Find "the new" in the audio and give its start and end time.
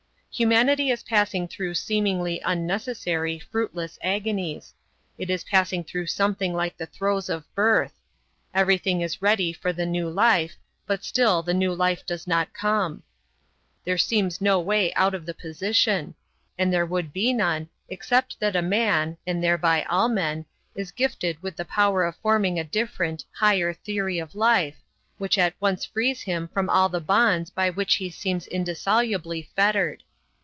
9.73-10.09, 11.43-11.75